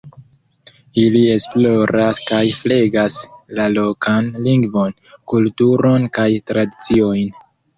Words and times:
Ili 1.01 1.19
esploras 1.33 2.21
kaj 2.31 2.39
flegas 2.63 3.19
la 3.59 3.67
lokan 3.75 4.33
lingvon, 4.49 4.97
kulturon 5.35 6.09
kaj 6.21 6.29
tradiciojn. 6.53 7.31